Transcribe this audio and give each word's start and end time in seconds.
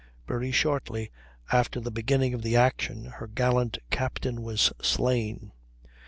Very 0.27 0.49
shortly 0.51 1.11
after 1.51 1.79
the 1.79 1.91
beginning 1.91 2.33
of 2.33 2.41
the 2.41 2.55
action 2.55 3.05
her 3.05 3.27
gallant 3.27 3.77
captain 3.91 4.41
was 4.41 4.73
slain. 4.81 5.51